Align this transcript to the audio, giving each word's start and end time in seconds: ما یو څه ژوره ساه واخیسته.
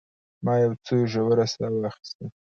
ما 0.43 0.53
یو 0.63 0.73
څه 0.85 0.93
ژوره 1.11 1.45
ساه 1.53 1.71
واخیسته. 1.81 2.25